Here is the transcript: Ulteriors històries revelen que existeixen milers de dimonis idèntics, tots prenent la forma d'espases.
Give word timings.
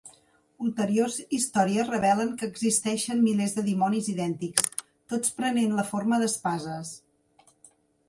Ulteriors 0.67 1.17
històries 1.37 1.91
revelen 1.91 2.31
que 2.39 2.49
existeixen 2.53 3.23
milers 3.27 3.55
de 3.59 3.67
dimonis 3.69 4.11
idèntics, 4.17 4.85
tots 5.15 5.39
prenent 5.41 5.81
la 5.83 5.89
forma 5.95 6.25
d'espases. 6.25 6.99